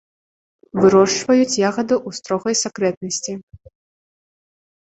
[0.79, 3.33] Вырошчваюць ягады ў строгай сакрэтнасці.